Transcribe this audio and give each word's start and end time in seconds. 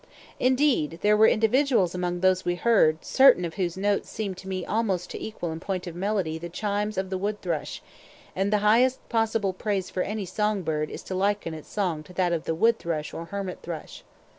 Indeed, 0.39 0.97
there 1.03 1.15
were 1.15 1.27
individuals 1.27 1.93
among 1.93 2.21
those 2.21 2.43
we 2.43 2.55
heard 2.55 3.05
certain 3.05 3.45
of 3.45 3.53
whose 3.53 3.77
notes 3.77 4.09
seemed 4.09 4.35
to 4.37 4.47
me 4.47 4.65
almost 4.65 5.11
to 5.11 5.23
equal 5.23 5.51
in 5.51 5.59
point 5.59 5.85
of 5.85 5.93
melody 5.93 6.39
the 6.39 6.49
chimes 6.49 6.97
of 6.97 7.11
the 7.11 7.19
wood 7.19 7.39
thrush; 7.43 7.83
and 8.35 8.51
the 8.51 8.57
highest 8.65 9.07
possible 9.09 9.53
praise 9.53 9.91
for 9.91 10.01
any 10.01 10.25
song 10.25 10.63
bird 10.63 10.89
is 10.89 11.03
to 11.03 11.13
liken 11.13 11.53
its 11.53 11.69
song 11.71 12.01
to 12.01 12.13
that 12.13 12.33
of 12.33 12.45
the 12.45 12.55
wood 12.55 12.79
thrush 12.79 13.13
or 13.13 13.25
hermit 13.25 13.59
thrush. 13.61 14.03